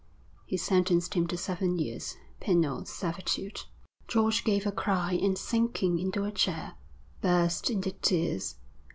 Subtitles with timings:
[0.47, 3.65] He sentenced him to seven years penal servitude.'
[4.07, 6.73] George gave a cry and sinking into a chair,
[7.21, 8.55] burst into tears.